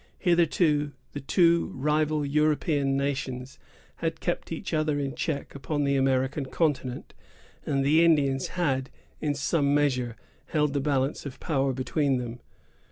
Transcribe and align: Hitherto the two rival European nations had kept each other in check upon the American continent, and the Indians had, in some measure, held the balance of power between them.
Hitherto 0.17 0.93
the 1.13 1.19
two 1.21 1.71
rival 1.75 2.25
European 2.25 2.97
nations 2.97 3.59
had 3.97 4.19
kept 4.19 4.51
each 4.51 4.73
other 4.73 4.99
in 4.99 5.13
check 5.13 5.53
upon 5.53 5.83
the 5.83 5.95
American 5.95 6.47
continent, 6.47 7.13
and 7.67 7.85
the 7.85 8.03
Indians 8.03 8.47
had, 8.57 8.89
in 9.21 9.35
some 9.35 9.75
measure, 9.75 10.15
held 10.47 10.73
the 10.73 10.79
balance 10.81 11.27
of 11.27 11.39
power 11.39 11.71
between 11.71 12.17
them. 12.17 12.39